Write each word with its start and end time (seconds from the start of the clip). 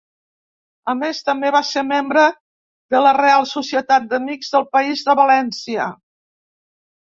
A 0.93 0.95
més, 1.01 1.19
també 1.27 1.51
va 1.55 1.61
ser 1.71 1.83
membre 1.89 2.23
de 2.95 3.03
la 3.05 3.13
Reial 3.19 3.47
Societat 3.53 4.09
d'Amics 4.15 4.51
del 4.57 4.67
País 4.75 5.07
de 5.11 5.19
València. 5.23 5.89